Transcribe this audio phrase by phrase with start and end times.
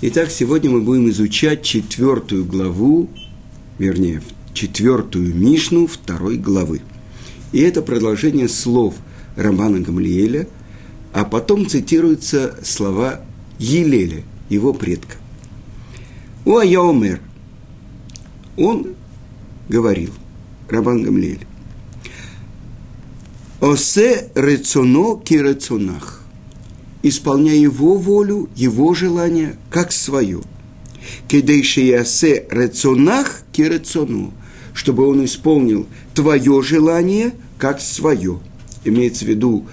[0.00, 3.10] Итак, сегодня мы будем изучать четвертую главу,
[3.78, 4.22] вернее,
[4.54, 6.82] четвертую Мишну второй главы.
[7.50, 8.94] И это продолжение слов
[9.34, 10.46] Романа Гамлиэля,
[11.12, 13.22] а потом цитируются слова
[13.58, 15.16] Елеля, его предка.
[16.44, 17.20] У Аяомер.
[18.56, 18.94] Он
[19.68, 20.12] говорил,
[20.68, 21.44] Рабан Гамлиэль,
[23.60, 26.17] «Осе рецоно кирецонах»
[27.02, 30.40] исполняя его волю, его желание, как свое.
[31.28, 34.32] Кедейшиясе рецонах кирецону,
[34.74, 38.40] чтобы он исполнил твое желание, как свое.
[38.84, 39.66] Имеется в виду,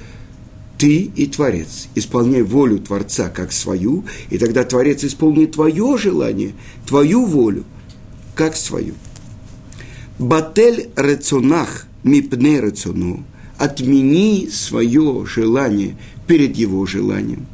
[0.78, 1.88] ты и Творец.
[1.96, 6.54] Исполняй волю Творца как свою, и тогда Творец исполнит твое желание,
[6.86, 7.64] твою волю,
[8.36, 8.94] как свою.
[10.20, 13.26] Батель рецонах мипне рецону.
[13.58, 15.96] Отмени свое желание
[16.28, 17.48] перед его желанием.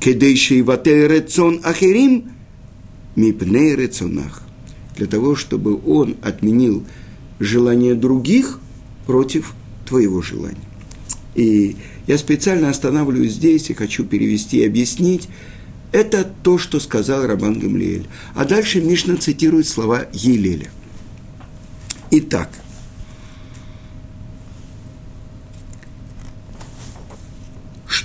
[0.00, 2.30] Кедейший ватель рецон ахерим
[3.16, 4.42] мипне рецонах.
[4.96, 6.84] Для того, чтобы он отменил
[7.38, 8.60] желание других
[9.06, 9.54] против
[9.86, 10.56] твоего желания.
[11.34, 15.28] И я специально останавливаюсь здесь и хочу перевести и объяснить.
[15.92, 18.06] Это то, что сказал Рабан Гамлиэль.
[18.34, 20.70] А дальше Мишна цитирует слова Елеля.
[22.10, 22.50] Итак,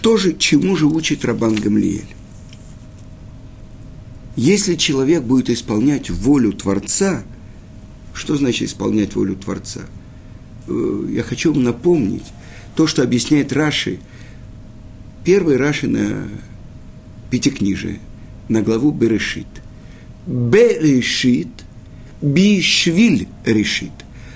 [0.01, 2.15] что же, чему же учит Рабан Гамлиэль?
[4.35, 7.21] Если человек будет исполнять волю Творца,
[8.11, 9.81] что значит исполнять волю Творца?
[10.67, 12.23] Э, я хочу вам напомнить,
[12.75, 13.99] то, что объясняет Раши,
[15.23, 16.27] первый Раши на
[17.29, 17.99] Пятикнижие,
[18.49, 19.45] на главу Берешит.
[20.25, 21.49] Берешит,
[22.23, 23.91] бишвиль решит.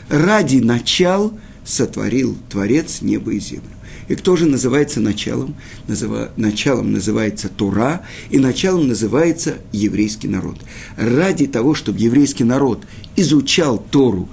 [0.10, 1.34] Ради начал
[1.66, 3.70] сотворил Творец небо и землю.
[4.08, 5.56] И кто же называется началом?
[5.88, 10.60] Называ, началом называется Тура, и началом называется еврейский народ.
[10.96, 14.30] Ради того, чтобы еврейский народ изучал Тору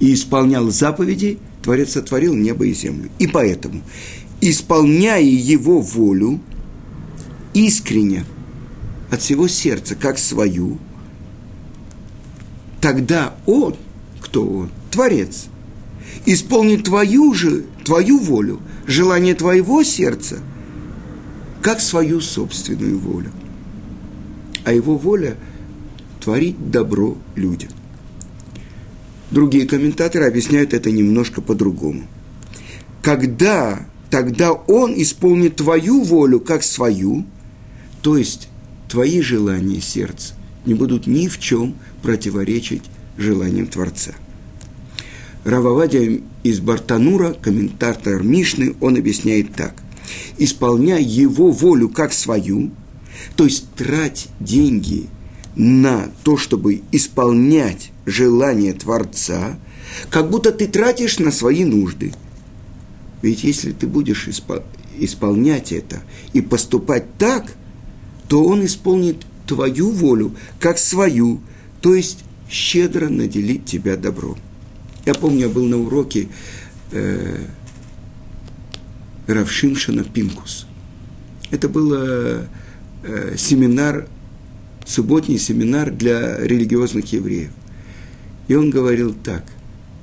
[0.00, 3.10] и исполнял заповеди, Творец сотворил небо и землю.
[3.18, 3.82] И поэтому,
[4.40, 6.40] исполняя его волю,
[7.54, 8.24] искренне,
[9.10, 10.78] от всего сердца, как свою,
[12.80, 13.76] тогда он,
[14.20, 14.70] кто он?
[14.90, 15.46] Творец.
[16.26, 20.38] Исполнит твою же, твою волю, желание твоего сердца,
[21.62, 23.30] как свою собственную волю.
[24.64, 25.36] А его воля–
[26.20, 27.70] творить добро людям–
[29.30, 32.06] Другие комментаторы объясняют это немножко по-другому.
[33.02, 37.26] Когда тогда он исполнит твою волю как свою,
[38.02, 38.48] то есть
[38.88, 42.84] твои желания сердца не будут ни в чем противоречить
[43.16, 44.12] желаниям Творца.
[45.46, 49.80] Рававадия из Бартанура, комментатор Мишны, он объясняет так.
[50.38, 52.72] Исполняя его волю как свою,
[53.36, 55.06] то есть трать деньги
[55.54, 59.56] на то, чтобы исполнять желание Творца,
[60.10, 62.12] как будто ты тратишь на свои нужды.
[63.22, 64.28] Ведь если ты будешь
[64.98, 66.02] исполнять это
[66.32, 67.52] и поступать так,
[68.26, 71.40] то Он исполнит твою волю, как свою,
[71.80, 74.38] то есть щедро наделит тебя добром.
[75.06, 76.28] Я помню, я был на уроке
[76.92, 77.46] э,
[79.26, 80.66] Равшимшина Пинкус.
[81.50, 82.46] Это был э,
[83.36, 84.08] семинар
[84.86, 87.50] субботний семинар для религиозных евреев.
[88.48, 89.44] И он говорил так,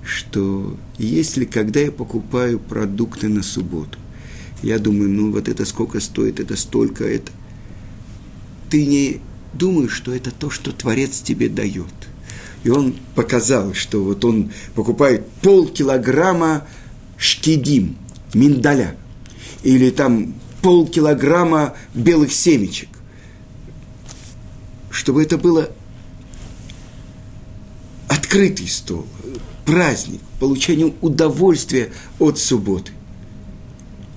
[0.05, 3.97] что если когда я покупаю продукты на субботу,
[4.61, 7.31] я думаю, ну вот это сколько стоит, это столько, это.
[8.69, 9.21] Ты не
[9.53, 12.02] думаешь, что это то, что Творец тебе дает.
[12.63, 16.65] И он показал, что вот он покупает полкилограмма
[17.17, 17.97] шкидим,
[18.33, 18.95] миндаля,
[19.63, 22.87] или там полкилограмма белых семечек
[24.93, 25.69] чтобы это было
[28.07, 29.05] открытый стол,
[29.65, 32.91] праздник, получение удовольствия от субботы.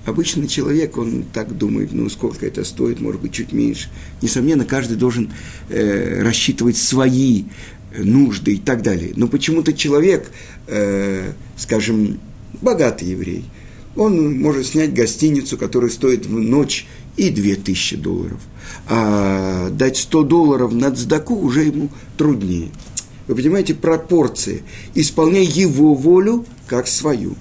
[0.05, 3.89] Обычный человек, он так думает, ну, сколько это стоит, может быть, чуть меньше.
[4.21, 5.33] Несомненно, каждый должен
[5.67, 7.45] э, рассчитывать свои
[7.97, 9.13] нужды и так далее.
[9.15, 10.31] Но почему-то человек,
[10.67, 12.19] э, скажем,
[12.61, 13.45] богатый еврей,
[13.95, 16.85] он может снять гостиницу, которая стоит в ночь
[17.17, 18.39] и 2000 долларов.
[18.87, 22.69] А дать 100 долларов на цдаку уже ему труднее.
[23.27, 24.63] Вы понимаете пропорции.
[24.93, 27.35] Исполняй его волю как свою.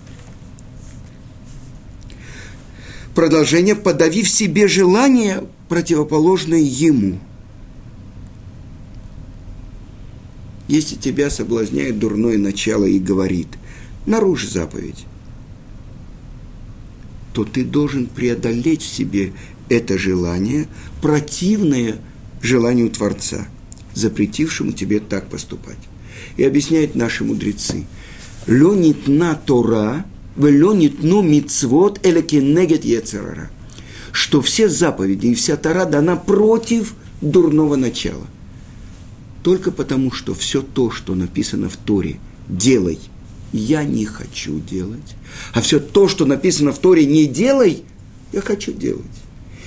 [3.14, 7.18] Продолжение, подавив себе желание, противоположное ему.
[10.68, 13.48] Если тебя соблазняет дурное начало и говорит,
[14.04, 15.06] нарушь заповедь,
[17.32, 19.32] то ты должен преодолеть в себе
[19.68, 20.66] это желание,
[21.02, 21.98] противное
[22.42, 23.46] желанию Творца,
[23.94, 25.78] запретившему тебе так поступать.
[26.36, 27.86] И объясняют наши мудрецы.
[28.46, 33.50] Лёнит на Тора, лёнит но мицвод элекинегет ецерара.
[34.12, 38.26] Что все заповеди и вся Тора дана против дурного начала.
[39.46, 42.98] Только потому, что все то, что написано в Торе, делай,
[43.52, 45.14] я не хочу делать.
[45.54, 47.84] А все то, что написано в Торе, не делай,
[48.32, 49.04] я хочу делать.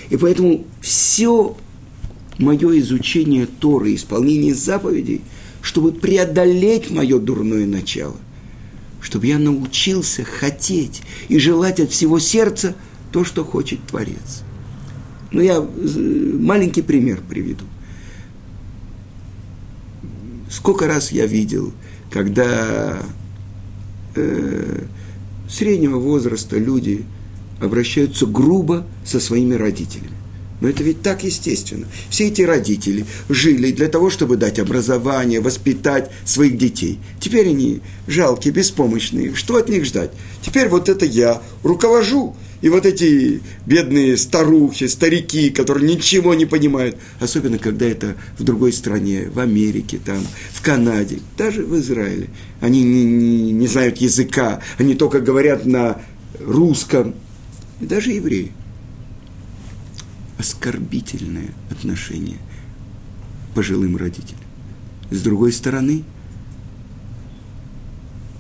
[0.10, 1.56] И поэтому все
[2.40, 5.22] мое изучение Торы, исполнение заповедей,
[5.62, 8.18] чтобы преодолеть мое дурное начало,
[9.00, 12.76] чтобы я научился хотеть и желать от всего сердца
[13.14, 14.44] то, что хочет Творец.
[15.32, 17.64] Ну, я э, маленький пример приведу.
[20.50, 21.72] Сколько раз я видел,
[22.12, 23.00] когда
[24.16, 24.84] э,
[25.48, 27.06] среднего возраста люди
[27.62, 30.20] обращаются грубо со своими родителями.
[30.62, 31.88] Но это ведь так естественно.
[32.10, 37.00] Все эти родители жили для того, чтобы дать образование, воспитать своих детей.
[37.20, 39.36] Теперь они жалкие, беспомощные.
[39.36, 40.12] Что от них ждать?
[40.42, 42.36] Теперь вот это я руковожу.
[42.62, 48.74] И вот эти бедные старухи, старики, которые ничего не понимают, особенно когда это в другой
[48.74, 50.22] стране, в Америке, там,
[50.52, 52.30] в Канаде, даже в Израиле,
[52.60, 56.02] они не, не, не знают языка, они только говорят на
[56.40, 57.16] русском,
[57.80, 58.52] и даже евреи.
[60.38, 62.38] Оскорбительное отношение
[63.56, 64.40] пожилым родителям.
[65.12, 66.04] С другой стороны,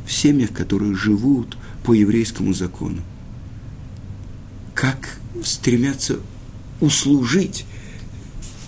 [0.06, 3.02] в семьях, которые живут по еврейскому закону,
[4.80, 6.20] как стремятся
[6.80, 7.66] услужить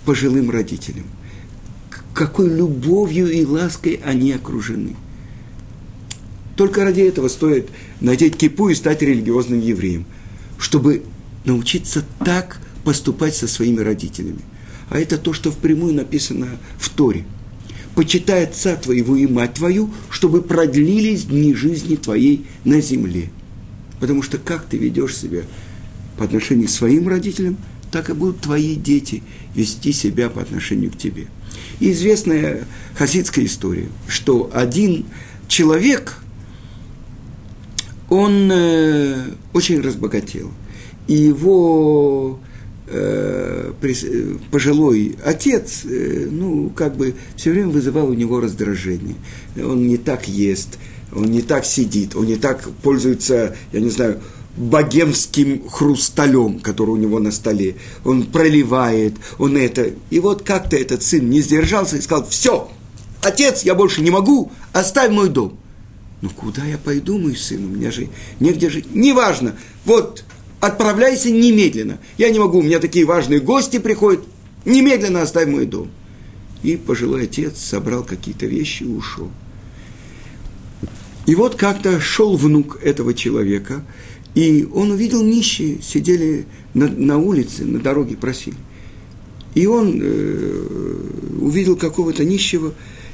[0.03, 1.05] пожилым родителям,
[2.13, 4.97] какой любовью и лаской они окружены.
[6.57, 7.69] Только ради этого стоит
[8.01, 10.05] надеть кипу и стать религиозным евреем,
[10.57, 11.03] чтобы
[11.45, 14.41] научиться так поступать со своими родителями.
[14.89, 17.23] А это то, что впрямую написано в Торе.
[17.95, 23.29] Почитай отца твоего и мать твою, чтобы продлились дни жизни твоей на земле.
[24.01, 25.43] Потому что как ты ведешь себя
[26.17, 27.57] по отношению к своим родителям,
[27.91, 29.23] так и будут твои дети
[29.55, 31.27] вести себя по отношению к тебе.
[31.79, 32.65] И известная
[32.95, 35.05] хасидская история, что один
[35.47, 36.17] человек,
[38.09, 40.51] он э, очень разбогател.
[41.07, 42.39] И его
[42.93, 43.71] Э,
[44.51, 49.15] пожилой отец, э, ну, как бы все время вызывал у него раздражение.
[49.55, 50.77] Он не так ест,
[51.13, 54.19] он не так сидит, он не так пользуется, я не знаю,
[54.57, 57.75] богемским хрусталем, который у него на столе.
[58.03, 59.91] Он проливает, он это.
[60.09, 62.69] И вот как-то этот сын не сдержался и сказал, все,
[63.21, 65.57] отец, я больше не могу, оставь мой дом.
[66.21, 68.09] Ну, куда я пойду, мой сын, у меня же
[68.39, 68.93] негде жить.
[68.93, 69.55] Неважно,
[69.85, 70.23] вот
[70.59, 71.99] отправляйся немедленно.
[72.17, 74.23] Я не могу, у меня такие важные гости приходят,
[74.65, 75.89] немедленно оставь мой дом.
[76.61, 79.31] И пожилой отец собрал какие-то вещи и ушел.
[81.25, 83.83] И вот как-то шел внук этого человека,
[84.35, 88.57] и он увидел нищие, сидели на, на улице, на дороге, просили.
[89.55, 90.97] И он э,
[91.41, 92.73] увидел какого-то нищего,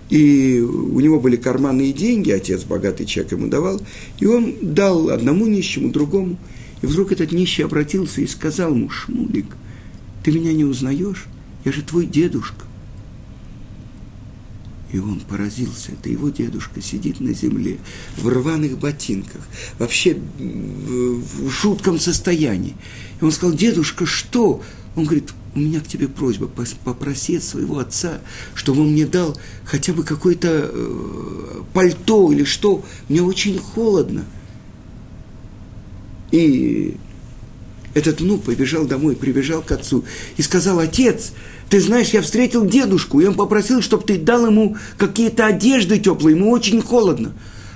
[0.09, 3.81] и у него были карманные деньги, отец богатый человек ему давал,
[4.19, 6.37] и он дал одному нищему, другому–
[6.81, 9.45] и вдруг этот нищий обратился и сказал ему, Шмулик,
[10.23, 11.25] ты меня не узнаешь?
[11.65, 12.65] Я же твой дедушка.
[14.91, 17.77] И он поразился, это его дедушка сидит на земле,
[18.15, 19.41] в рваных ботинках,
[19.79, 22.75] вообще в жутком состоянии.
[23.20, 24.62] И он сказал, дедушка, что?
[24.96, 26.50] Он говорит, у меня к тебе просьба,
[26.86, 28.22] попроси своего отца,
[28.56, 34.24] чтобы он мне дал хотя бы какое-то э, пальто или что, мне очень холодно.
[36.32, 36.96] И
[37.94, 40.06] этот внук побежал домой, прибежал к отцу
[40.38, 41.34] и сказал, отец,
[41.69, 46.36] ты знаешь, я встретил дедушку, и он попросил, чтобы ты дал ему какие-то одежды теплые,
[46.36, 47.33] ему очень холодно.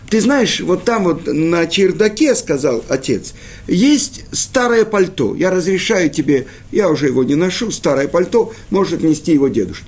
[0.10, 3.34] Ты знаешь, вот там вот на чердаке, сказал отец,
[3.68, 5.36] есть старое пальто.
[5.36, 9.86] Я разрешаю тебе, я уже его не ношу, старое пальто, может нести его дедушке.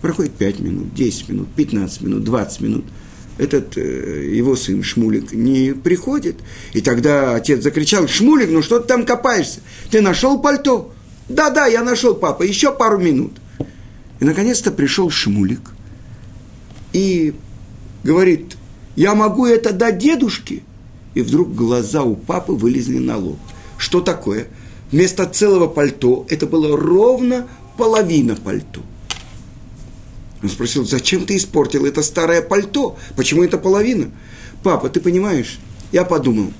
[0.00, 2.84] Проходит 5 минут, 10 минут, 15 минут, 20 минут–
[3.38, 6.36] этот э, его сын Шмулик не приходит.
[6.72, 9.60] И тогда отец закричал, Шмулик, ну что ты там копаешься?
[9.90, 10.93] Ты нашел пальто?
[11.28, 13.32] Да-да, я нашел, папа, еще пару минут.
[14.20, 15.72] И наконец-то пришел Шмулик
[16.92, 17.34] и
[18.02, 18.56] говорит,
[18.96, 20.62] я могу это дать дедушке?
[21.14, 23.38] И вдруг глаза у папы вылезли на лоб.
[23.78, 24.48] Что такое?
[24.90, 28.82] Вместо целого пальто это было ровно половина пальто–
[30.44, 32.98] он спросил, зачем ты испортил это старое пальто?
[33.16, 34.10] Почему это половина?
[34.62, 35.58] Папа, ты понимаешь,
[35.90, 36.52] я подумал,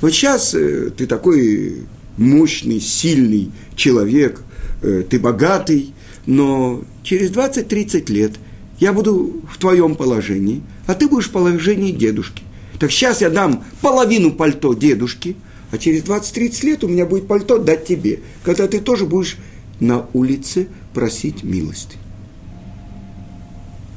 [0.00, 1.88] вот сейчас э, ты такой
[2.18, 4.42] мощный, сильный человек,
[4.82, 5.94] э, ты богатый,
[6.26, 8.32] но через 20-30 лет
[8.80, 12.42] я буду в твоем положении, а ты будешь в положении дедушки.
[12.78, 15.34] Так сейчас я дам половину пальто дедушке,
[15.70, 19.36] а через 20-30 лет у меня будет пальто дать тебе, когда ты тоже будешь
[19.80, 21.96] на улице просить милости.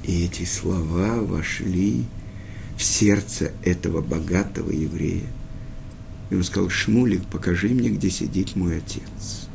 [0.04, 2.04] И эти слова вошли
[2.78, 5.28] в сердце этого богатого еврея.
[6.32, 9.48] И он сказал, Шмулик, покажи мне, где сидит мой отец.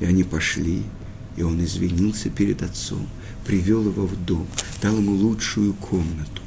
[0.00, 0.82] И они пошли,
[1.36, 3.06] и он извинился перед отцом,
[3.46, 4.46] привел его в дом,
[4.80, 6.42] дал ему лучшую комнату,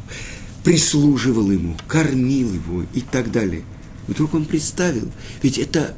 [0.64, 3.64] прислуживал ему, кормил его и так далее.
[4.08, 5.12] Вдруг он представил,
[5.44, 5.96] ведь это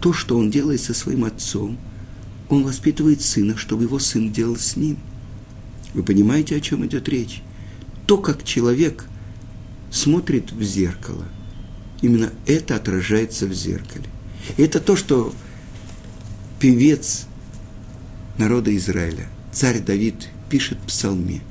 [0.00, 1.78] то, что он делает со своим отцом,
[2.48, 4.98] он воспитывает сына, чтобы его сын делал с ним.
[5.94, 7.42] Вы понимаете, о чем идет речь?
[8.06, 9.04] То, как человек
[9.92, 11.24] смотрит в зеркало,
[12.00, 14.04] именно это отражается в зеркале.
[14.56, 15.34] И это то, что
[16.58, 17.26] певец
[18.38, 21.42] народа Израиля, царь Давид, пишет в псалме.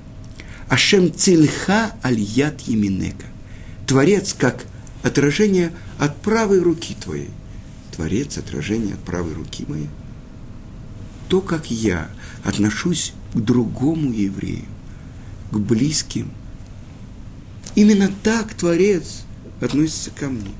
[0.68, 3.26] Ашем цильха альят еминека.
[3.88, 4.66] Творец как
[5.02, 7.32] отражение от правой руки твоей.
[7.96, 9.90] Творец отражение от правой руки моей.
[11.28, 12.10] То, как я
[12.44, 14.66] отношусь к другому еврею,
[15.52, 16.32] к близким,
[17.76, 19.24] именно так Творец
[19.62, 20.52] относится ко мне.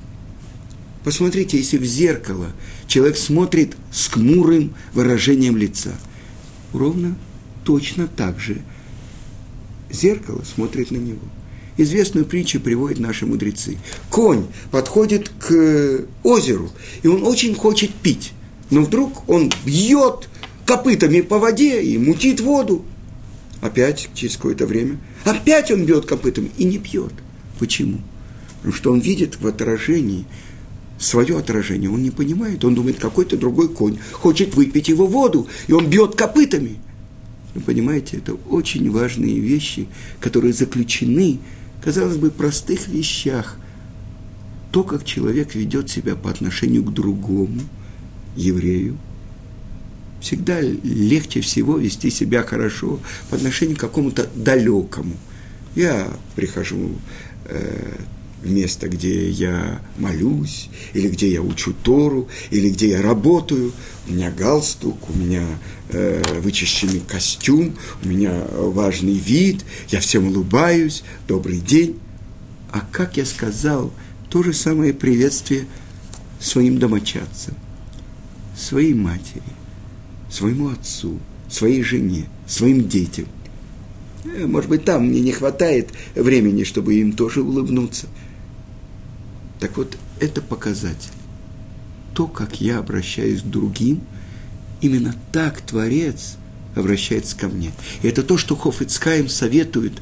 [1.04, 2.48] Посмотрите, если в зеркало
[2.86, 5.92] человек смотрит с хмурым выражением лица–
[6.72, 7.16] ровно
[7.64, 8.62] точно так же
[9.90, 11.20] зеркало смотрит на него.
[11.76, 13.78] Известную притчу приводят наши мудрецы.
[14.10, 16.70] Конь подходит к озеру,
[17.02, 18.32] и он очень хочет пить.
[18.70, 20.28] Но вдруг он бьет
[20.66, 22.84] копытами по воде и мутит воду.
[23.62, 27.12] Опять, через какое-то время, опять он бьет копытами и не пьет.
[27.58, 27.98] Почему?
[28.60, 30.26] Потому что он видит в отражении
[30.98, 35.72] свое отражение, он не понимает, он думает, какой-то другой конь хочет выпить его воду, и
[35.72, 36.76] он бьет копытами.
[37.54, 39.88] Вы понимаете, это очень важные вещи,
[40.20, 41.38] которые заключены,
[41.82, 43.56] казалось бы, в простых вещах.
[44.72, 47.60] То, как человек ведет себя по отношению к другому,
[48.36, 48.98] еврею,
[50.20, 53.00] всегда легче всего вести себя хорошо
[53.30, 55.16] по отношению к какому-то далекому.
[55.74, 56.90] Я прихожу
[57.46, 57.96] э,
[58.42, 63.72] место, где я молюсь, или где я учу Тору, или где я работаю.
[64.08, 65.44] У меня галстук, у меня
[65.90, 71.98] э, вычищенный костюм, у меня важный вид, я всем улыбаюсь, добрый день.
[72.72, 73.92] А как я сказал,
[74.28, 75.66] то же самое приветствие
[76.40, 77.54] своим домочадцам,
[78.56, 79.42] своей матери,
[80.30, 81.18] своему отцу,
[81.48, 83.26] своей жене, своим детям.
[84.24, 88.06] Э, может быть, там мне не хватает времени, чтобы им тоже улыбнуться–
[89.60, 91.10] так вот, это показатель.
[92.14, 94.00] То, как я обращаюсь к другим,
[94.80, 96.36] именно так Творец
[96.74, 97.72] обращается ко мне.
[98.02, 99.92] И это то, что Хофицкаем советует,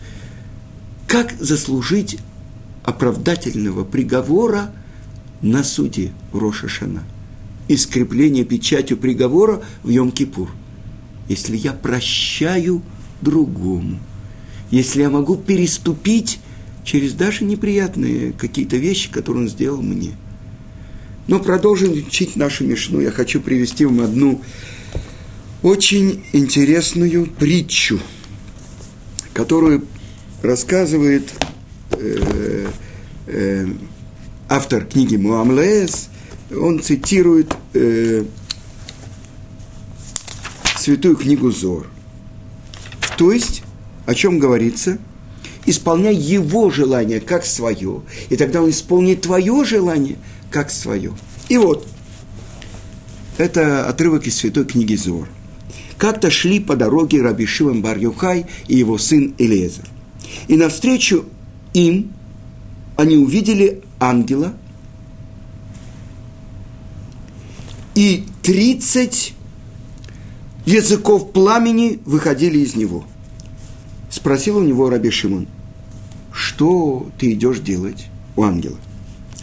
[1.06, 2.18] как заслужить
[2.84, 4.72] оправдательного приговора
[5.42, 7.02] на суде Роша Шана
[7.66, 10.48] и скрепление печатью приговора в Йом-Кипур.
[11.28, 12.82] Если я прощаю
[13.20, 13.98] другому,
[14.70, 16.40] если я могу переступить
[16.88, 20.12] через даже неприятные какие-то вещи, которые он сделал мне.
[21.26, 23.00] Но продолжим учить нашу Мишну.
[23.00, 24.40] Я хочу привести вам одну
[25.62, 28.00] очень интересную притчу,
[29.34, 29.84] которую
[30.42, 31.30] рассказывает
[31.90, 32.68] э,
[33.26, 33.66] э,
[34.48, 36.08] автор книги Муамлеес.
[36.58, 38.24] Он цитирует э,
[40.78, 41.86] святую книгу Зор.
[43.18, 43.62] То есть,
[44.06, 44.96] о чем говорится–
[45.70, 50.16] исполняй его желание как свое, и тогда он исполнит твое желание
[50.50, 51.12] как свое.
[51.48, 51.86] И вот,
[53.36, 55.28] это отрывок из святой книги Зор.
[55.96, 59.84] Как-то шли по дороге Раби Шимон бар Юхай и его сын Элезер.
[60.46, 61.24] И навстречу
[61.74, 62.12] им
[62.96, 64.54] они увидели ангела,
[67.94, 69.34] и тридцать
[70.66, 73.04] языков пламени выходили из него.
[74.10, 75.48] Спросил у него Раби Шимон–
[76.58, 78.76] что ты идешь делать у ангела?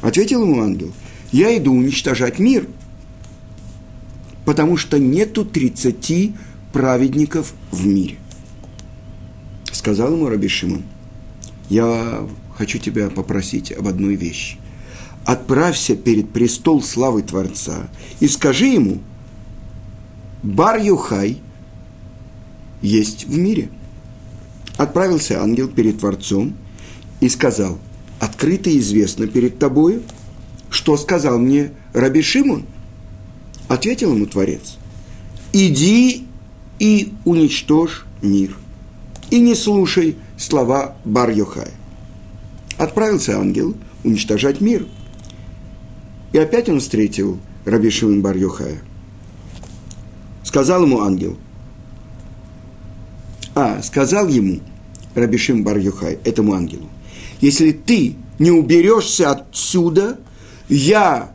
[0.02, 0.92] Ответил ему ангел,
[1.32, 2.68] я иду уничтожать мир,
[4.44, 6.34] потому что нету 30
[6.74, 8.18] праведников в мире.
[9.72, 10.84] Сказал ему Раби Шимон,
[11.70, 14.58] я хочу тебя попросить об одной вещи.
[15.24, 17.88] Отправься перед престол славы Творца
[18.20, 18.98] и скажи ему,
[20.44, 21.40] Бар Юхай
[22.82, 23.70] есть в мире.
[24.76, 26.58] Отправился ангел перед Творцом–
[27.20, 27.78] и сказал,
[28.20, 30.04] открыто известно перед тобою,
[30.70, 32.66] что сказал мне Раби Шимон.
[33.68, 34.78] Ответил ему Творец,
[35.54, 36.28] иди
[36.80, 38.56] и уничтожь мир.
[39.32, 41.72] И не слушай слова Бар-Йохая.
[42.78, 44.86] Отправился ангел уничтожать мир.
[46.32, 48.82] И опять он встретил Раби Шимон Бар-Йохая.
[50.44, 51.38] Сказал ему ангел,
[53.56, 54.60] а, сказал ему
[55.16, 56.90] Рабишим Бар-Юхай, этому ангелу,
[57.46, 60.18] если ты не уберешься отсюда,
[60.68, 61.32] я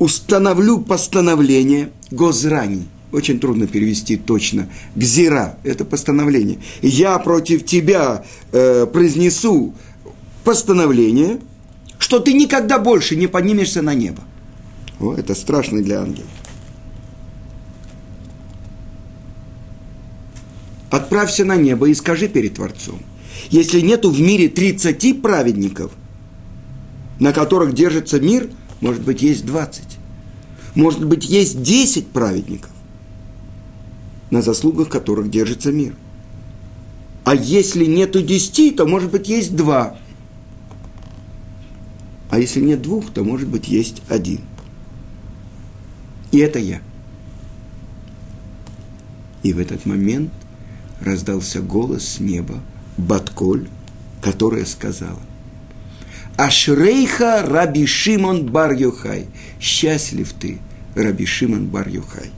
[0.00, 2.88] установлю постановление Гозрани.
[3.12, 4.68] Очень трудно перевести точно.
[4.96, 6.58] Гзира– это постановление.
[6.82, 9.72] Я против тебя э, произнесу
[10.42, 11.38] постановление,
[12.00, 14.24] что ты никогда больше не поднимешься на небо.
[14.98, 16.26] О, это страшно для ангела.
[20.90, 22.98] Отправься на небо и скажи перед Творцом.
[23.50, 25.92] Если нету в мире 30 праведников,
[27.20, 29.84] на которых держится мир, может быть, есть 20.
[30.74, 32.70] Может быть, есть 10 праведников,
[34.30, 35.94] на заслугах которых держится мир.
[37.24, 39.98] А если нету 10, то, может быть, есть 2.
[42.30, 44.40] А если нет двух, то, может быть, есть один.
[46.32, 46.80] И это я.
[49.42, 50.30] И в этот момент–
[51.00, 52.60] раздался голос с неба,
[52.96, 53.68] Батколь,
[54.22, 55.20] которая сказала,
[56.36, 59.26] Ашрейха Раби Шимон Бар Йохай,
[59.60, 60.58] счастлив ты,
[60.94, 62.30] Раби Шимон Бар Йохай,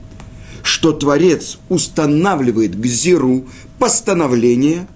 [0.62, 3.46] что Творец устанавливает к Зиру
[3.78, 4.86] постановление,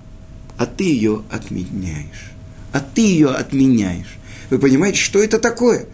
[0.57, 2.33] а ты ее отменяешь.
[2.73, 4.19] А ты ее отменяешь.
[4.51, 5.87] Вы понимаете, что это такое?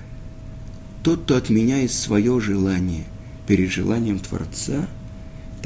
[1.02, 3.04] Тот, кто отменяет свое желание
[3.46, 4.88] перед желанием Творца–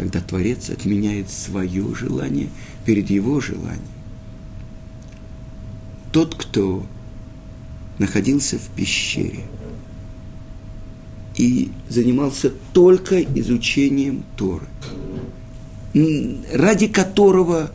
[0.00, 2.49] тогда Творец отменяет свое желание
[2.85, 3.81] перед его желанием.
[6.13, 6.85] Тот, кто
[7.99, 9.45] находился в пещере
[11.37, 14.67] и занимался только изучением Торы,
[16.53, 17.71] ради которого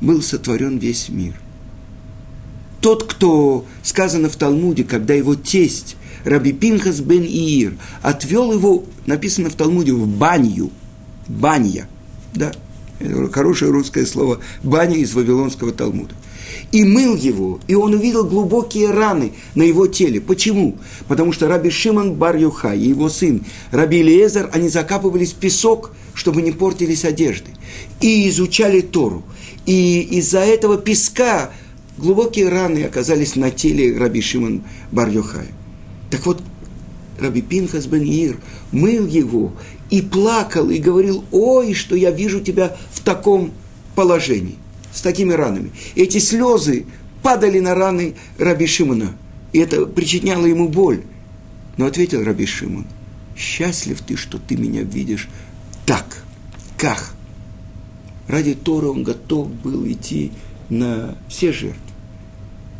[0.00, 1.34] был сотворен весь мир.
[2.80, 9.50] Тот, кто, сказано в Талмуде, когда его тесть Раби Пинхас бен Иир отвел его, написано
[9.50, 10.70] в Талмуде, в баню,
[11.26, 11.88] банья,
[12.34, 12.52] да,
[13.32, 16.14] хорошее русское слово, баня из Вавилонского Талмуда.
[16.72, 20.20] И мыл его, и он увидел глубокие раны на его теле.
[20.20, 20.76] Почему?
[21.06, 26.42] Потому что Раби Шимон бар и его сын Раби Лезер, они закапывались в песок, чтобы
[26.42, 27.50] не портились одежды.
[28.00, 29.24] И изучали Тору.
[29.66, 31.50] И из-за этого песка
[31.96, 35.10] глубокие раны оказались на теле Раби Шимон бар
[36.10, 36.42] Так вот,
[37.18, 38.38] Раби Пинхас бен Ир
[38.72, 39.52] мыл его
[39.90, 43.52] и плакал, и говорил, ой, что я вижу тебя в таком
[43.94, 44.56] положении,
[44.92, 45.70] с такими ранами.
[45.94, 46.86] Эти слезы
[47.22, 49.14] падали на раны Раби Шимона,
[49.52, 51.02] и это причиняло ему боль.
[51.76, 52.86] Но ответил Раби Шимон,
[53.36, 55.28] счастлив ты, что ты меня видишь
[55.86, 56.22] так,
[56.76, 57.14] как.
[58.26, 60.32] Ради Тора он готов был идти
[60.68, 61.80] на все жертвы.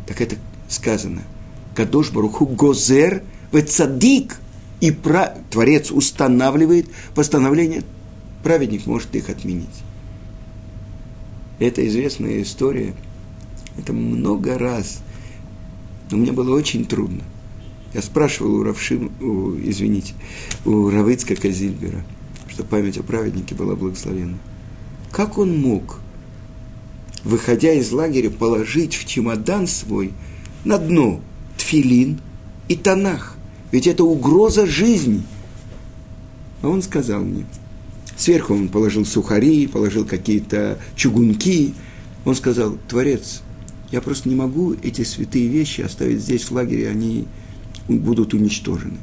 [0.05, 0.35] Так это
[0.67, 1.23] сказано.
[1.73, 4.37] Кадош Баруху Гозер Вецадик–
[4.81, 5.35] и пра...
[5.49, 7.83] Творец устанавливает постановление,
[8.43, 9.67] праведник может их отменить.
[11.59, 12.93] Это известная история.
[13.77, 15.01] Это много раз.
[16.11, 17.23] Но мне было очень трудно.
[17.93, 20.13] Я спрашивал у Равшим, у, извините,
[20.63, 22.05] у Равыцка Казильбера,
[22.47, 24.37] что память о праведнике была благословенна.
[25.11, 25.99] Как он мог,
[27.23, 30.13] выходя из лагеря, положить в чемодан свой
[30.63, 31.19] на дно
[31.57, 32.19] тфилин
[32.67, 33.38] и танах?
[33.71, 35.21] Ведь это угроза жизни.
[36.61, 37.45] А он сказал мне,
[38.17, 41.73] сверху он положил сухари, положил какие-то чугунки.
[42.25, 43.41] Он сказал, Творец,
[43.91, 47.25] я просто не могу эти святые вещи оставить здесь в лагере, они
[47.87, 48.97] будут уничтожены.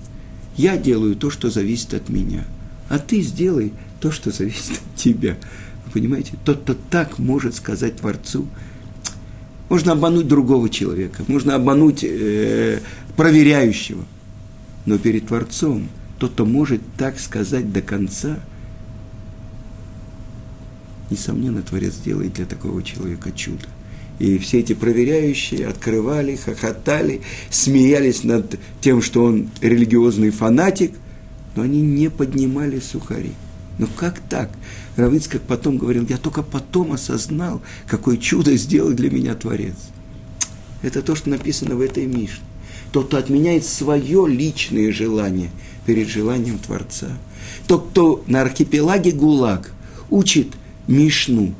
[0.57, 2.45] Я делаю то, что зависит от меня,
[2.89, 5.37] а ты сделай то, что зависит от тебя.
[5.87, 8.47] Вы понимаете, тот, кто так может сказать Творцу,
[9.69, 12.81] можно обмануть другого человека, можно обмануть э,
[13.17, 14.05] проверяющего–
[14.87, 18.39] но перед Творцом тот, кто может так сказать до конца,
[21.11, 23.67] несомненно, Творец делает для такого человека чудо.
[24.19, 27.21] И все эти проверяющие открывали, хохотали,
[27.51, 30.93] смеялись над тем, что он религиозный фанатик,
[31.55, 33.33] но они не поднимали сухари.
[33.79, 34.51] Но как так?
[34.97, 39.75] Равицкак потом говорил, я только потом осознал, какое чудо сделал для меня Творец.
[40.81, 42.43] Это то, что написано в этой Мишне
[43.05, 45.51] кто отменяет свое личное желание
[45.85, 47.09] перед желанием Творца.
[47.67, 49.73] Тот, кто на архипелаге ГУЛАГ
[50.11, 50.49] учит
[50.87, 51.55] Мишну,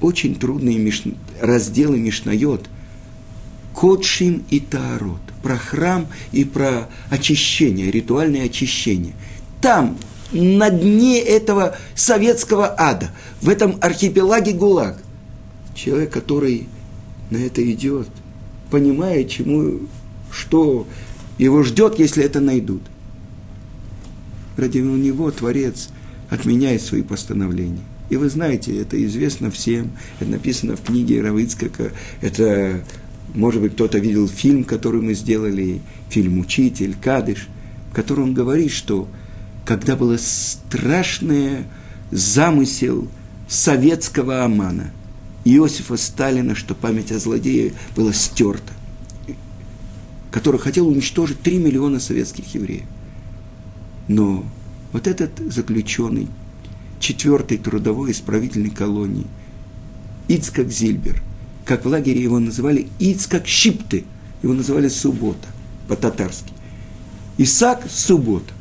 [0.00, 1.02] очень трудные миш...
[1.40, 2.68] разделы Мишнает,
[3.72, 9.14] Кодшим и Таарот, про храм и про очищение, ритуальное очищение.
[9.60, 9.98] Там
[10.32, 15.02] на дне этого советского ада, в этом архипелаге ГУЛАГ.
[15.74, 16.68] Человек, который
[17.30, 18.08] на это идет,
[18.74, 19.82] понимая, чему,
[20.32, 20.88] что
[21.38, 22.82] его ждет, если это найдут.
[24.56, 25.90] Ради него Творец
[26.28, 27.84] отменяет свои постановления.
[28.10, 32.82] И вы знаете, это известно всем, это написано в книге Равыцкака, это,
[33.32, 37.46] может быть, кто-то видел фильм, который мы сделали, фильм «Учитель», «Кадыш»,
[37.92, 39.08] в котором он говорит, что
[39.64, 41.68] когда было страшное
[42.10, 43.06] замысел
[43.46, 44.90] советского Амана,
[45.44, 48.72] Иосифа Сталина, что память о злодее была стерта,
[50.30, 52.86] который хотел уничтожить 3 миллиона советских евреев.
[54.08, 54.44] Но
[54.92, 56.28] вот этот заключенный
[56.98, 59.26] четвертой трудовой исправительной колонии,
[60.28, 61.22] Ицкак Зильбер,
[61.64, 64.04] как в лагере его называли Ицкак Щипты,
[64.42, 65.48] его называли Суббота
[65.88, 66.52] по-татарски.
[67.36, 68.52] Исаак Суббота.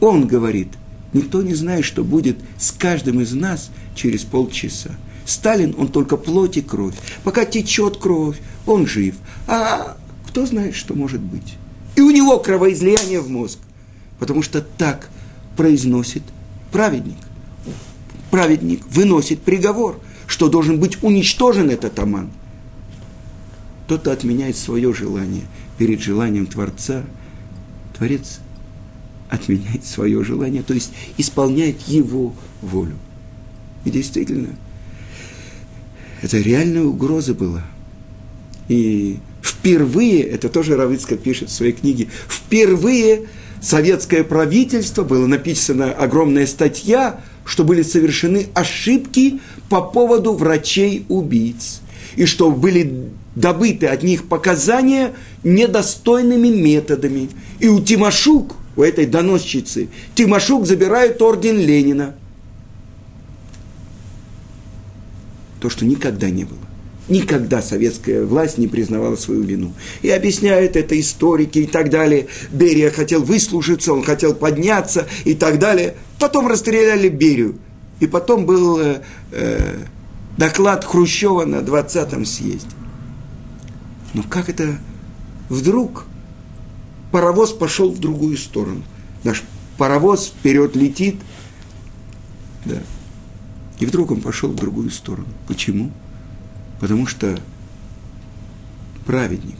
[0.00, 0.68] Он говорит,
[1.12, 4.90] никто не знает, что будет с каждым из нас через полчаса.
[5.24, 6.94] Сталин, он только плоть и кровь.
[7.24, 9.16] Пока течет кровь, он жив.
[9.48, 9.96] А
[10.28, 11.56] кто знает, что может быть?
[11.96, 13.58] И у него кровоизлияние в мозг.
[14.20, 15.10] Потому что так
[15.56, 16.22] произносит
[16.70, 17.16] праведник.
[18.30, 22.30] Праведник выносит приговор, что должен быть уничтожен этот аман.
[23.88, 25.44] Тот, отменяет свое желание
[25.78, 27.04] перед желанием Творца,
[27.96, 28.40] Творец
[29.28, 32.96] отменяет свое желание, то есть исполняет его волю.
[33.86, 34.48] И действительно,
[36.20, 37.62] это реальная угроза была.
[38.68, 43.26] И впервые, это тоже Равицкак пишет в своей книге, впервые
[43.62, 51.80] советское правительство, была написана огромная статья, что были совершены ошибки по поводу врачей-убийц,
[52.16, 57.28] и что были добыты от них показания недостойными методами.
[57.60, 62.16] И у Тимошук, у этой доносчицы, Тимошук забирает орден Ленина.
[65.66, 66.60] То, что никогда не было.
[67.08, 69.72] Никогда советская власть не признавала свою вину.
[70.00, 72.28] И объясняют это историки и так далее.
[72.52, 75.96] Берия хотел выслужиться, он хотел подняться и так далее.
[76.20, 77.58] Потом расстреляли Берию.
[77.98, 79.02] И потом был э,
[79.32, 79.78] э,
[80.38, 82.70] доклад Хрущева на 20-м съезде.
[84.14, 84.78] Но как это
[85.48, 86.04] вдруг
[87.10, 88.84] паровоз пошел в другую сторону?
[89.24, 89.42] Наш
[89.78, 91.16] паровоз вперед летит,
[92.64, 92.76] да,
[93.78, 95.28] и вдруг он пошел в другую сторону.
[95.46, 95.90] Почему?
[96.80, 97.38] Потому что
[99.04, 99.58] праведник,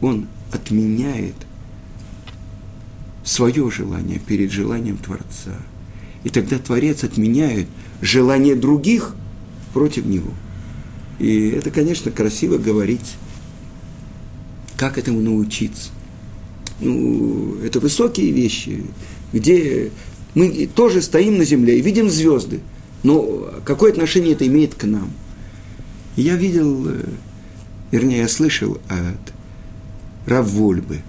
[0.00, 1.34] он отменяет
[3.24, 5.56] свое желание перед желанием Творца.
[6.24, 7.66] И тогда Творец отменяет
[8.00, 9.14] желание других
[9.72, 10.32] против него.
[11.18, 13.16] И это, конечно, красиво говорить.
[14.76, 15.90] Как этому научиться?
[16.80, 18.84] Ну, это высокие вещи,
[19.32, 19.90] где
[20.34, 22.60] мы тоже стоим на земле и видим звезды.
[23.02, 25.10] Но какое отношение это имеет к нам?
[26.16, 27.04] Я видел, э,
[27.90, 29.32] вернее, я слышал от
[30.26, 31.00] Раввольбы,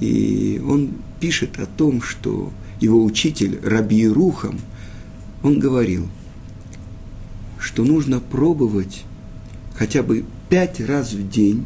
[0.00, 4.60] и он пишет о том, что его учитель Раби Рухам,
[5.42, 6.08] он говорил,
[7.58, 9.04] что нужно пробовать
[9.74, 11.64] хотя бы пять раз в день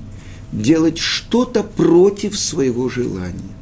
[0.52, 3.54] делать что-то против своего желания.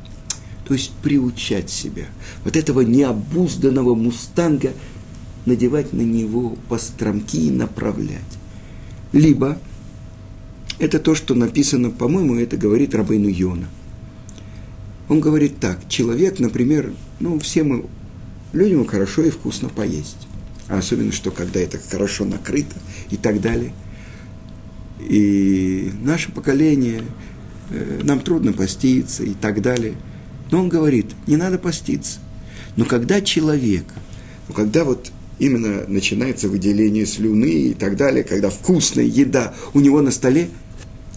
[0.66, 2.07] То есть приучать себя.
[2.45, 4.73] Вот этого необузданного мустанга
[5.46, 8.20] надевать на него постромки и направлять.
[9.12, 9.59] Либо
[10.78, 13.68] это то, что написано, по-моему, это говорит Рабейну Йона.
[15.09, 17.87] Он говорит так, человек, например, ну, все мы,
[18.52, 20.26] людям хорошо и вкусно поесть.
[20.68, 22.76] А особенно, что когда это хорошо накрыто
[23.11, 23.72] и так далее.
[24.98, 27.02] И наше поколение,
[27.70, 29.94] э, нам трудно поститься и так далее.
[30.50, 32.18] Но он говорит, не надо поститься.
[32.74, 33.85] Но когда человек,
[34.48, 40.01] ну, когда вот именно начинается выделение слюны и так далее, когда вкусная еда у него
[40.03, 40.49] на столе,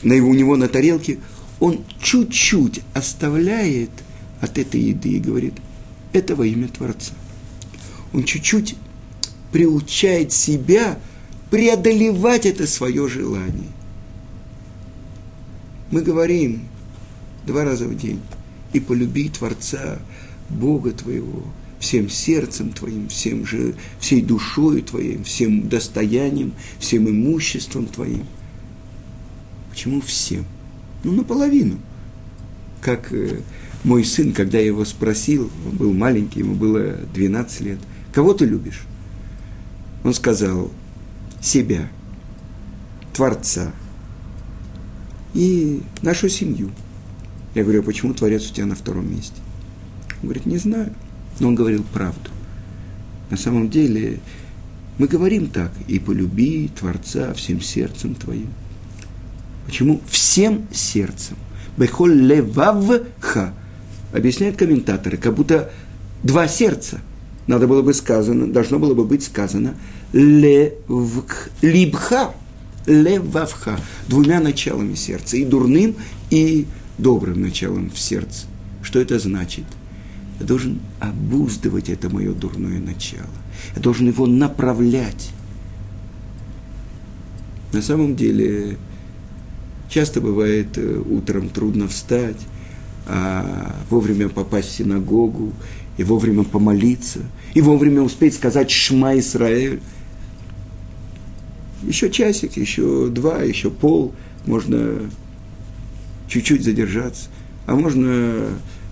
[0.04, 1.20] на его, у него на тарелке,
[1.60, 3.92] он чуть-чуть оставляет
[4.42, 5.54] от этой еды и говорит,
[6.14, 7.14] это во имя Творца.
[8.14, 8.76] Он чуть-чуть
[9.52, 11.00] приучает себя
[11.50, 13.70] преодолевать это свое желание.
[15.92, 16.68] Мы говорим
[17.46, 18.22] два раза в день,
[18.74, 20.00] и полюби Творца,
[20.50, 21.44] Бога твоего,
[21.80, 28.26] всем сердцем твоим, всем же, всей душою твоим, всем достоянием, всем имуществом твоим.
[29.70, 30.46] Почему всем?
[31.04, 31.80] Ну, наполовину.
[32.82, 33.40] Как э,
[33.84, 37.80] мой сын, когда я его спросил, он был маленький, ему было 12 лет,
[38.14, 38.84] кого ты любишь?
[40.04, 40.72] Он сказал,
[41.42, 41.90] себя,
[43.14, 43.72] Творца
[45.34, 46.72] и нашу семью.
[47.56, 49.36] Я говорю, а почему Творец у тебя на втором месте?
[50.22, 50.94] Он говорит, не знаю.
[51.40, 52.30] Но он говорил правду.
[53.30, 54.20] На самом деле,
[54.98, 58.50] мы говорим так, и полюби Творца всем сердцем твоим.
[59.66, 60.02] Почему?
[60.10, 61.38] Всем сердцем.
[61.78, 63.54] Бехоль левавха.
[64.12, 65.72] Объясняют комментаторы, как будто
[66.24, 67.00] два сердца.
[67.48, 69.76] Надо было бы сказано, должно было бы быть сказано
[70.12, 72.32] левх, либха,
[72.86, 75.96] левавха, двумя началами сердца, и дурным,
[76.30, 76.66] и
[76.98, 78.48] добрым началом в сердце.
[78.82, 79.66] Что это значит?
[80.40, 83.28] Я должен обуздывать это мое дурное начало.
[83.76, 85.32] Я должен его направлять.
[87.74, 88.78] На самом деле,
[89.90, 92.40] часто бывает э, утром трудно встать,
[93.06, 95.54] а вовремя попасть в синагогу,
[95.98, 97.20] и вовремя помолиться,
[97.54, 99.82] и вовремя успеть сказать «Шма Исраэль».
[101.84, 104.14] Еще часик, еще два, еще пол,
[104.46, 105.00] можно
[106.30, 107.30] чуть-чуть задержаться,
[107.66, 108.48] а можно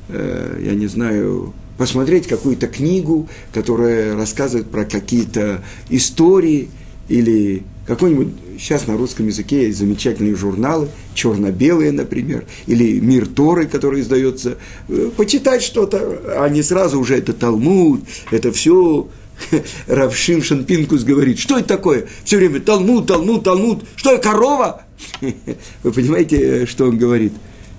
[0.10, 6.70] Э, я не знаю, посмотреть какую-то книгу, которая рассказывает про какие-то истории
[7.10, 8.28] или какой-нибудь,
[8.60, 14.58] сейчас на русском языке есть замечательные журналы, черно-белые, например, или «Мир Торы», который издается,
[14.90, 19.08] э, почитать что-то, а не сразу уже это Талмуд, это все
[19.88, 22.08] Равшим Шанпинкус говорит, что это такое?
[22.24, 24.84] Все время Талмуд, Талмуд, Талмуд, что я, корова?
[25.84, 27.34] Вы понимаете, что он говорит?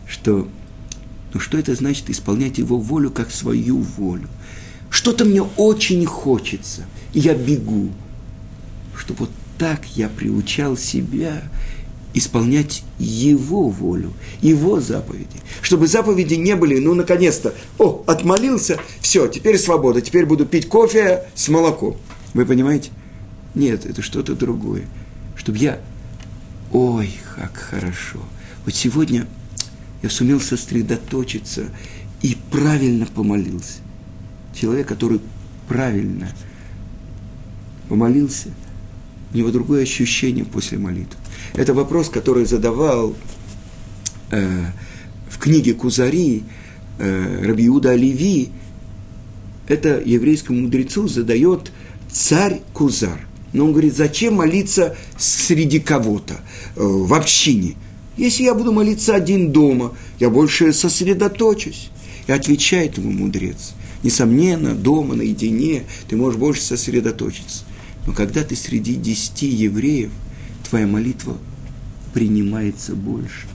[0.06, 0.48] Что
[1.32, 4.28] но что это значит исполнять его волю как свою волю?
[4.90, 7.90] Что-то мне очень хочется, и я бегу.
[8.96, 11.42] Что вот так я приучал себя
[12.14, 15.26] исполнять его волю, его заповеди.
[15.60, 21.24] Чтобы заповеди не были, ну, наконец-то, о, отмолился, все, теперь свобода, теперь буду пить кофе
[21.34, 21.96] с молоком.
[22.34, 22.90] Вы понимаете?
[23.54, 24.86] Нет, это что-то другое.
[25.36, 25.80] Чтобы я,
[26.72, 28.18] ой, как хорошо.
[28.64, 29.26] Вот сегодня
[30.02, 31.70] я сумел сосредоточиться
[32.22, 33.78] и правильно помолился.
[34.54, 35.20] Человек, который
[35.66, 36.30] правильно
[37.88, 38.48] помолился,
[39.32, 41.18] у него другое ощущение после молитвы.
[41.54, 43.14] Это вопрос, который задавал
[44.30, 44.66] э,
[45.28, 46.44] в книге Кузари
[46.98, 48.50] э, Рабиуда Оливи.
[49.66, 51.72] Это еврейскому мудрецу задает
[52.10, 53.26] царь Кузар.
[53.52, 57.74] Но он говорит, зачем молиться среди кого-то, э, в общине–
[58.18, 61.90] если я буду молиться один дома, я больше сосредоточусь.
[62.26, 63.74] И отвечает ему мудрец.
[64.02, 67.64] Несомненно, дома, наедине, ты можешь больше сосредоточиться.
[68.06, 70.10] Но когда ты среди десяти евреев,
[70.68, 71.38] твоя молитва
[72.12, 73.46] принимается больше.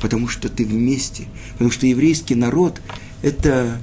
[0.00, 1.24] Потому что ты вместе.
[1.52, 2.80] Потому что еврейский народ–
[3.22, 3.80] это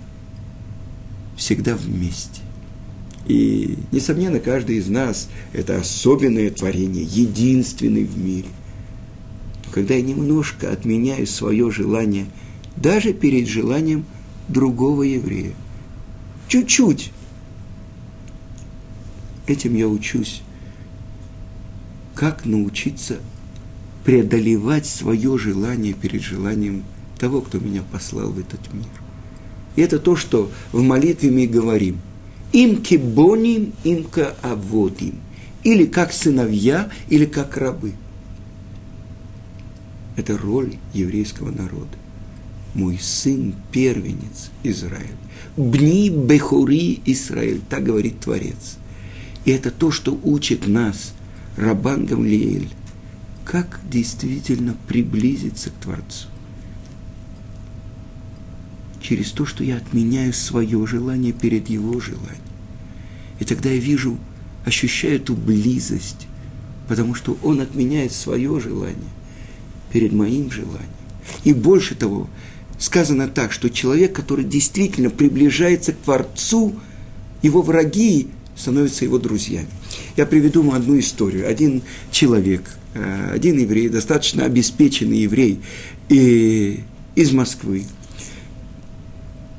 [1.37, 2.41] всегда вместе.
[3.25, 8.47] И, несомненно, каждый из нас– это особенное творение, единственный в мире
[9.71, 12.27] когда я немножко отменяю свое желание,
[12.75, 14.05] даже перед желанием
[14.47, 15.53] другого еврея.
[16.47, 17.11] Чуть-чуть.
[19.47, 20.41] Этим я учусь.
[22.15, 23.19] Как научиться
[24.03, 26.83] преодолевать свое желание перед желанием
[27.19, 28.85] того, кто меня послал в этот мир.
[29.75, 31.99] И это то, что в молитве мы говорим.
[32.53, 35.15] Им кибоним, им ка аводим.
[35.63, 37.93] Или как сыновья, или как рабы–
[40.17, 41.95] это роль еврейского народа.
[42.73, 45.15] Мой сын– первенец Израиль.
[45.55, 48.77] Бни Бехури Израиль, так говорит Творец.
[49.45, 51.13] И это то, что учит нас
[51.55, 52.69] Рабан Гамлиэль,
[53.45, 56.27] как действительно приблизиться к Творцу.
[58.99, 62.35] Через то, что я отменяю свое желание перед его желанием.
[63.39, 64.17] И тогда я вижу,
[64.65, 66.27] ощущаю эту близость,
[66.87, 69.16] потому что он отменяет свое желание
[69.91, 70.87] перед моим желанием.
[71.43, 72.29] И больше того,
[72.79, 76.75] сказано так, что человек, который действительно приближается к Творцу,
[77.41, 79.67] его враги становятся его друзьями.
[80.15, 81.47] Я приведу вам одну историю.
[81.47, 85.59] Один человек, э, один еврей, достаточно обеспеченный еврей
[86.09, 86.81] и
[87.15, 87.85] из Москвы,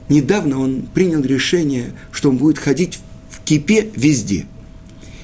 [0.09, 2.99] недавно он принял решение, что он будет ходить
[3.31, 4.47] в кипе везде.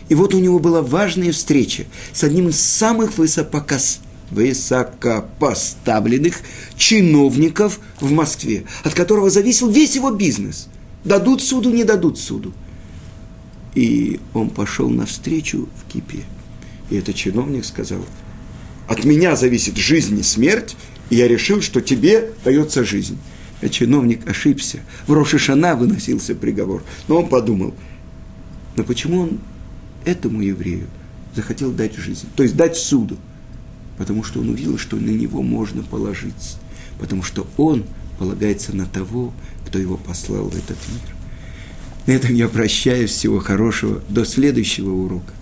[0.09, 6.41] И вот у него была важная встреча с одним из самых высокопоставленных высокопоставленных
[6.77, 10.69] чиновников в Москве, от которого зависел весь его бизнес.
[11.05, 12.53] Дадут суду, не дадут суду.
[13.75, 16.25] И он пошел навстречу в кипе.
[16.91, 18.05] И этот чиновник сказал,
[18.89, 20.77] от меня зависит жизнь и смерть,
[21.11, 23.19] и я решил, что тебе дается жизнь.
[23.63, 24.81] А чиновник ошибся.
[25.07, 26.83] В Рошишана выносился приговор.
[27.09, 27.73] Но он подумал,
[28.77, 29.39] но почему он
[30.05, 30.89] этому еврею
[31.35, 32.29] захотел дать жизнь?
[32.37, 33.17] То есть дать суду
[33.99, 36.59] потому что он увидел, что на него можно положиться,
[36.99, 37.85] потому что он
[38.19, 39.33] полагается на того,
[39.67, 41.15] кто его послал в этот мир.
[42.07, 43.11] На этом я прощаюсь.
[43.11, 44.03] Всего хорошего.
[44.09, 45.33] До следующего урока.